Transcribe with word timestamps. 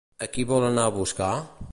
A 0.25 0.27
qui 0.37 0.45
vol 0.51 0.65
anar 0.69 0.85
a 0.89 0.93
buscar? 0.95 1.29